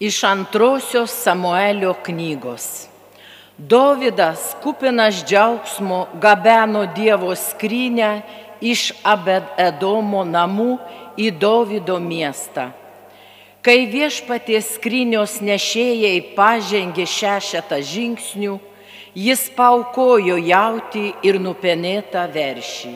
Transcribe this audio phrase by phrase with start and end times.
[0.00, 2.88] Iš antrosios Samuelio knygos.
[3.56, 8.20] Dovydas, kupinas džiaugsmo, gabeno Dievo skrynę
[8.60, 10.74] iš Abed-Edomo namų
[11.16, 12.66] į Dovydo miestą.
[13.64, 18.58] Kai viešpaties skrynios nešėjai pažengė šešetą žingsnių,
[19.16, 22.92] jis paukojo jauti ir nupenėtą veršį.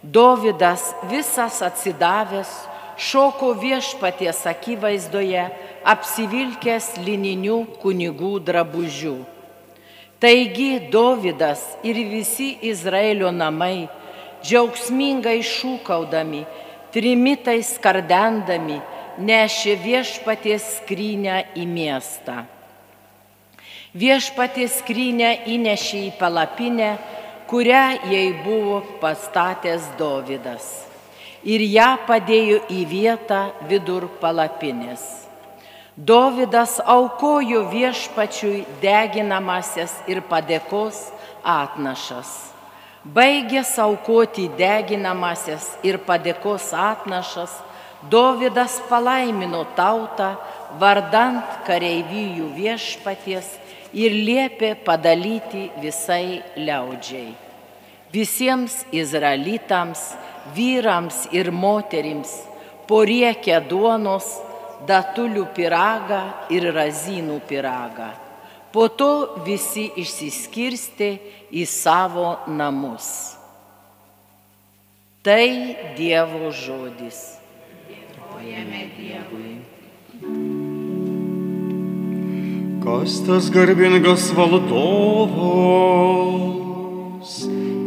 [0.00, 2.56] Dovydas visas atsidavęs
[2.96, 5.44] šoko viešpaties akivaizdoje
[5.86, 9.16] apsivilkęs lininių kunigų drabužių.
[10.18, 13.86] Taigi Dovydas ir visi Izraelio namai,
[14.42, 16.42] džiaugsmingai šūkaudami,
[16.94, 18.80] trimitais kardendami,
[19.20, 22.44] nešė viešpaties skrynę į miestą.
[23.96, 26.90] Viešpaties skrynę įnešė į palapinę,
[27.48, 30.66] kurią jai buvo pastatęs Dovydas.
[31.46, 35.25] Ir ją padėjo į vietą vidur palapinės.
[35.96, 40.98] Dovydas aukojo viešpačiui deginamasias ir padėkos
[41.40, 42.52] atnašas.
[43.16, 47.62] Baigęs aukoti deginamasias ir padėkos atnašas,
[48.10, 50.34] Dovydas palaimino tautą
[50.78, 53.48] vardant kareivijų viešpaties
[53.96, 57.32] ir liepė padalyti visai liaudžiai.
[58.12, 60.12] Visiems izraelitams,
[60.54, 62.36] vyrams ir moterims
[62.86, 64.28] poriekia duonos
[64.88, 68.10] datulių piragą ir razinų piragą.
[68.72, 71.10] Po to visi išsiskirstė
[71.48, 73.36] į savo namus.
[75.24, 75.46] Tai
[75.96, 77.40] Dievo žodis.
[77.88, 79.54] Dėkojame Dievui.
[82.84, 84.76] Kas tas garbingas valdovas?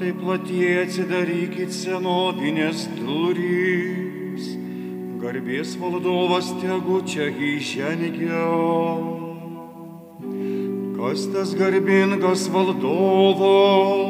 [0.00, 4.46] Vartai platie, atsidarykite senovinės durys.
[5.20, 8.48] Garbės valdovas tegu čia įžengia.
[10.96, 14.00] Kas tas garbingas valdovas?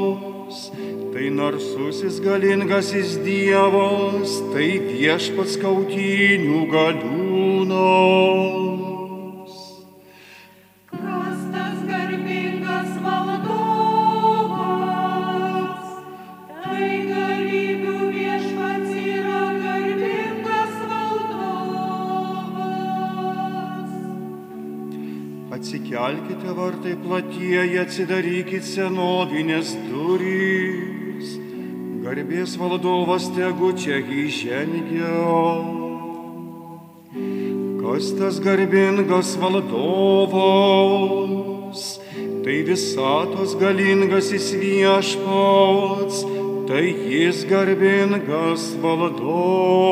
[1.10, 8.59] Tai narsusis galingasis Dievas, tai viešpats kautinių galiūnas.
[26.56, 31.28] Vartai platieji, atsidarykite senovinės durys.
[32.04, 35.14] Garbės valdovas tegu čia įžengia.
[37.80, 40.40] Kas tas garbingas valdovas?
[42.40, 46.24] Tai visatos galingasis viešpats,
[46.70, 49.90] tai jis garbingas valdovas.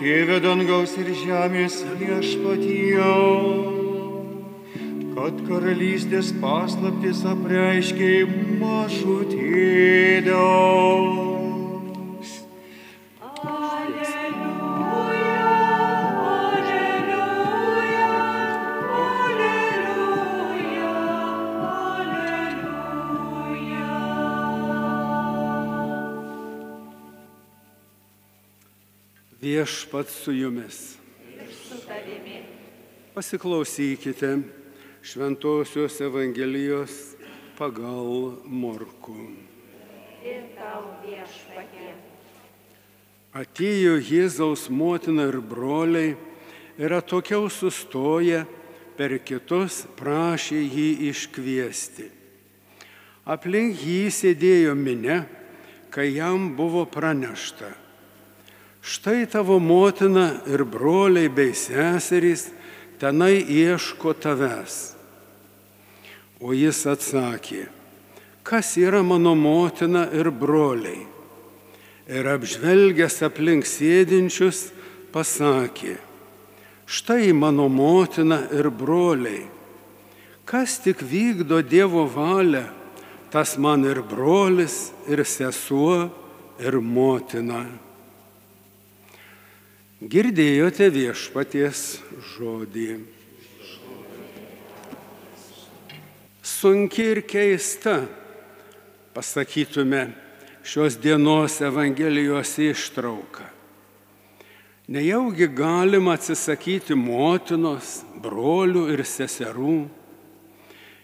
[0.00, 3.08] Tėvė dangaus ir žemės viešpatyje,
[5.12, 8.22] kad karalystės paslaptis apreiškiai
[8.62, 10.40] mažutėlę.
[29.40, 30.98] Viešpats su jumis.
[33.14, 34.38] Pasiklausykite
[35.02, 37.16] Šventojios Evangelijos
[37.56, 39.16] pagal Morku.
[40.20, 41.96] Ir tau viešpatie.
[43.32, 46.18] Atėjo Jėzaus motina ir broliai
[46.76, 48.44] ir atokiau sustoję
[49.00, 52.12] per kitus prašė jį iškviesti.
[53.24, 55.22] Aplink jį sėdėjo minė,
[55.88, 57.88] kai jam buvo pranešta.
[58.80, 62.48] Štai tavo motina ir broliai bei seserys
[63.00, 64.76] tenai ieško tavęs.
[66.40, 67.66] O jis atsakė,
[68.42, 71.04] kas yra mano motina ir broliai.
[72.10, 74.70] Ir apžvelgęs aplink sėdinčius,
[75.12, 75.98] pasakė,
[76.88, 79.44] štai mano motina ir broliai.
[80.48, 82.64] Kas tik vykdo Dievo valią,
[83.30, 86.08] tas man ir brolis, ir sesuo,
[86.58, 87.62] ir motina.
[90.00, 91.80] Girdėjote viešpaties
[92.32, 93.02] žodį.
[96.40, 97.98] Sunki ir keista,
[99.12, 100.06] pasakytume,
[100.64, 103.44] šios dienos Evangelijos ištrauka.
[104.88, 109.78] Nejaugi galima atsisakyti motinos, brolių ir seserų.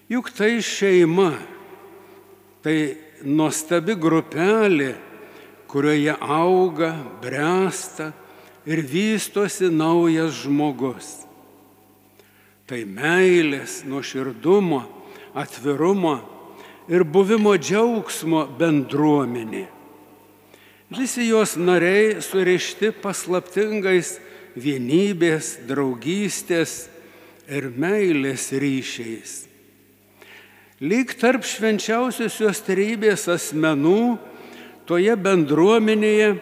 [0.09, 1.35] Juk tai šeima,
[2.65, 2.97] tai
[3.29, 4.95] nuostabi grupelė,
[5.69, 8.15] kurioje auga, bręsta
[8.67, 11.13] ir vystosi naujas žmogus.
[12.67, 14.83] Tai meilės, nuoširdumo,
[15.39, 16.17] atvirumo
[16.91, 19.67] ir buvimo džiaugsmo bendruomenė.
[20.91, 24.17] Visi jos nariai surišti paslaptingais
[24.59, 26.87] vienybės, draugystės
[27.51, 29.45] ir meilės ryšiais.
[30.83, 34.19] Lyg tarp švenčiausiosios tarybės asmenų
[34.87, 36.35] toje bendruomenėje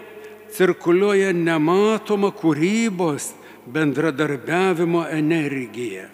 [0.55, 3.33] cirkuliuoja nematoma kūrybos
[3.71, 6.09] bendradarbiavimo energija.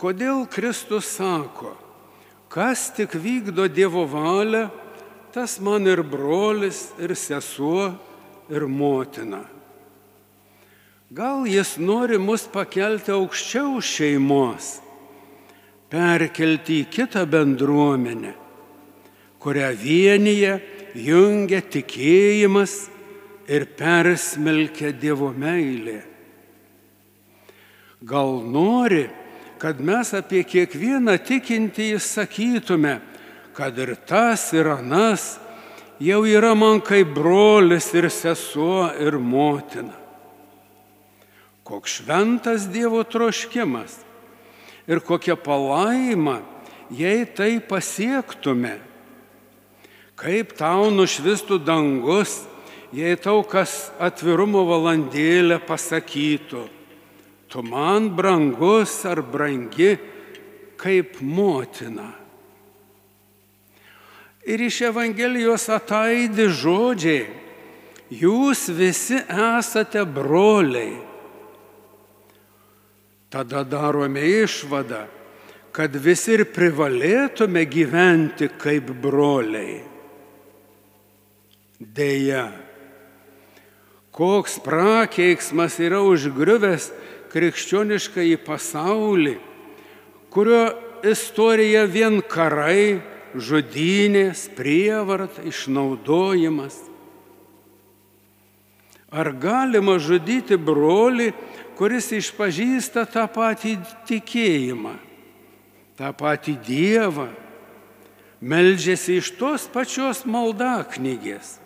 [0.00, 1.74] Kodėl Kristus sako,
[2.48, 4.68] kas tik vykdo Dievo valią,
[5.34, 7.90] tas man ir brolis, ir sesuo,
[8.50, 9.44] ir motina.
[11.10, 14.78] Gal jis nori mus pakelti aukščiau šeimos,
[15.90, 18.36] perkelti į kitą bendruomenę,
[19.42, 20.54] kurią vienyje
[20.94, 22.88] jungia tikėjimas
[23.50, 26.00] ir persmelkia Dievo meilė.
[28.00, 29.08] Gal nori,
[29.60, 32.98] kad mes apie kiekvieną tikintį sakytume,
[33.52, 35.34] kad ir tas ir anas
[36.00, 39.96] jau yra man kaip brolis ir sesuo ir motina.
[41.66, 44.00] Koks šventas Dievo troškimas
[44.88, 46.40] ir kokia palaima,
[46.90, 48.78] jei tai pasiektume
[50.20, 52.42] Kaip tau nušvistų dangus,
[52.92, 56.66] jei tau kas atvirumo valandėlę pasakytų,
[57.48, 59.94] tu man brangus ar brangi
[60.80, 62.10] kaip motina.
[64.44, 67.28] Ir iš Evangelijos ataidi žodžiai,
[68.12, 70.98] jūs visi esate broliai.
[73.30, 75.04] Tada darome išvadą,
[75.72, 79.78] kad visi ir privalėtume gyventi kaip broliai.
[81.80, 82.50] Deja,
[84.12, 86.90] koks prakeiksmas yra užgriuvęs
[87.32, 89.38] krikščionišką į pasaulį,
[90.28, 90.66] kurio
[91.08, 93.00] istorija vien karai,
[93.32, 96.76] žudynės, prievarta, išnaudojimas.
[99.08, 101.30] Ar galima žudyti brolį,
[101.80, 103.78] kuris išpažįsta tą patį
[104.10, 104.92] tikėjimą,
[105.96, 107.30] tą patį Dievą,
[108.44, 111.59] meldžiasi iš tos pačios maldaknygės?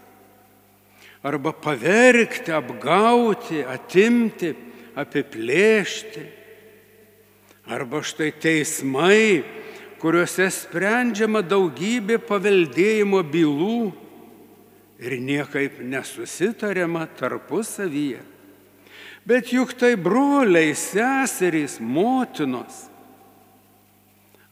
[1.25, 4.53] Arba pavergti, apgauti, atimti,
[5.01, 6.25] apiplėšti.
[7.73, 9.41] Arba štai teismai,
[10.03, 13.79] kuriuose sprendžiama daugybė paveldėjimo bylų
[15.01, 18.21] ir niekaip nesusitariama tarpusavyje.
[19.25, 22.85] Bet juk tai broliai, seserys, motinos.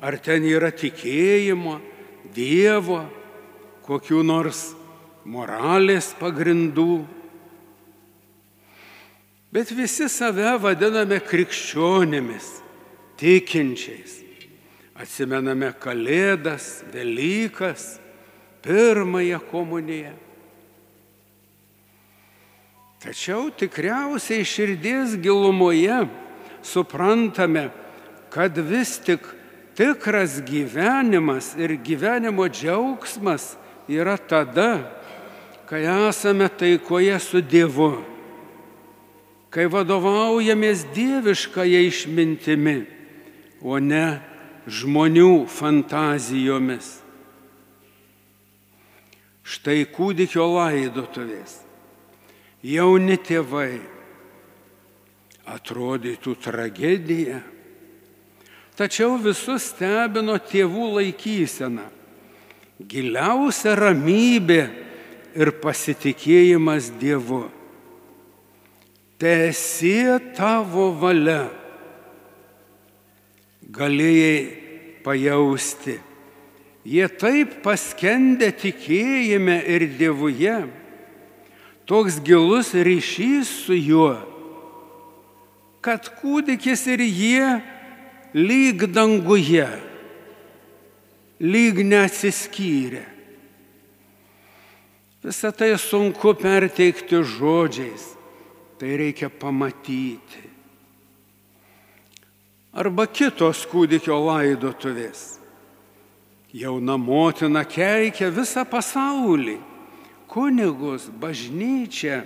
[0.00, 1.82] Ar ten yra tikėjimo,
[2.32, 3.02] Dievo,
[3.84, 4.70] kokiu nors
[5.24, 7.04] moralės pagrindų.
[9.52, 12.48] Bet visi save vadiname krikščionėmis,
[13.20, 14.18] tikinčiais.
[15.02, 17.96] Atsimename Kalėdas, Velykas,
[18.62, 20.12] pirmąją komuniją.
[23.02, 26.04] Tačiau tikriausiai širdies gilumoje
[26.62, 27.72] suprantame,
[28.30, 29.24] kad vis tik
[29.74, 33.56] tikras gyvenimas ir gyvenimo džiaugsmas
[33.88, 35.00] yra tada,
[35.66, 38.04] kai esame taikoje su Dievu,
[39.52, 42.76] kai vadovaujamės dieviškąją išmintimi,
[43.62, 44.20] o ne
[44.66, 46.98] žmonių fantazijomis.
[49.42, 51.58] Štai kūdikio laidotuvės,
[52.62, 53.80] jauni tėvai,
[55.42, 57.40] Atrodytų tragedija.
[58.78, 61.88] Tačiau visus stebino tėvų laikysena.
[62.88, 64.62] Giliausia ramybė
[65.38, 67.44] ir pasitikėjimas Dievu.
[69.22, 71.46] Teesie tavo valia.
[73.72, 74.38] Galėjai
[75.04, 76.00] pajausti.
[76.82, 80.56] Jie taip paskendė tikėjime ir Dievuje.
[81.86, 84.14] Toks gilus ryšys su juo,
[85.82, 87.48] kad kūdikis ir jie
[88.34, 89.66] lyg danguje,
[91.42, 93.02] lyg neatsiskyrė.
[95.22, 98.08] Visą tai sunku perteikti žodžiais,
[98.78, 100.42] tai reikia pamatyti.
[102.72, 105.38] Arba kitos kūdikio laidotuvės.
[106.52, 109.56] Jauna motina keikia visą pasaulį,
[110.28, 112.22] kunigus, bažnyčią,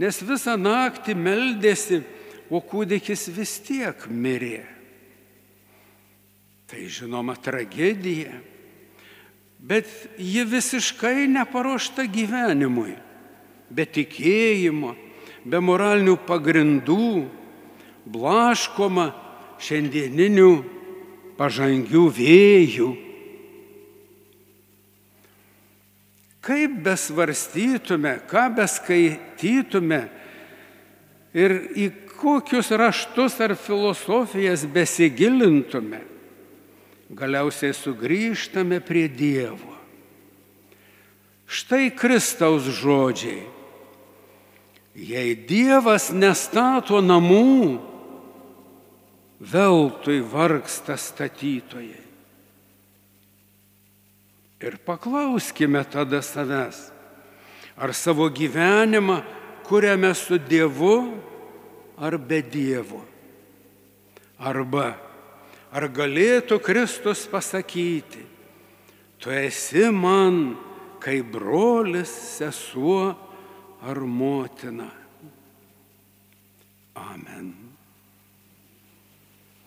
[0.00, 2.00] nes visą naktį meldėsi,
[2.50, 4.79] o kūdikis vis tiek mirė.
[6.70, 8.36] Tai žinoma tragedija,
[9.58, 12.92] bet ji visiškai neparuošta gyvenimui,
[13.70, 14.92] be tikėjimo,
[15.42, 17.08] be moralinių pagrindų,
[18.06, 19.08] blaškoma
[19.60, 20.52] šiandieninių
[21.40, 22.90] pažangių vėjų.
[26.40, 30.00] Kaip besvarstytume, ką beskaitytume
[31.36, 36.00] ir į kokius raštus ar filosofijas besigilintume,
[37.10, 39.74] galiausiai sugrįžtame prie Dievo.
[41.50, 43.42] Štai Kristaus žodžiai.
[44.94, 47.80] Jei Dievas nestato namų,
[49.40, 52.06] veltui vargsta statytojai.
[54.60, 56.90] Ir paklauskime tada savęs,
[57.80, 59.22] ar savo gyvenimą
[59.64, 61.16] kuriame su Dievu
[61.96, 63.00] ar be Dievo.
[64.38, 65.09] Arba
[65.70, 68.24] ar galėtų Kristus pasakyti,
[69.20, 70.56] tu esi man
[71.00, 73.14] kaip brolis, sesuo
[73.80, 74.90] ar motina.
[77.00, 77.59] Amen.